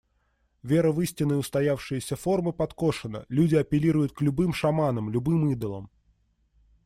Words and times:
Вера 0.63 0.91
в 0.91 0.99
истинные, 1.01 1.37
устоявшиеся 1.37 2.15
формы 2.15 2.53
подкошена, 2.53 3.23
люди 3.29 3.53
апеллируют 3.53 4.13
к 4.13 4.21
любым 4.21 4.51
шаманам, 4.51 5.11
любым 5.11 5.47
идолам. 5.51 5.91